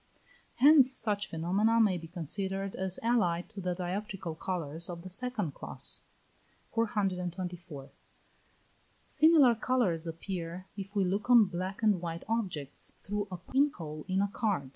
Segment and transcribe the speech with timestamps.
[0.55, 5.53] Hence such phenomena may be considered as allied to the dioptrical colours of the second
[5.53, 6.01] class.
[6.73, 7.91] 424.
[9.05, 14.03] Similar colours appear if we look on black and white objects, through a pin hole
[14.07, 14.69] in a card.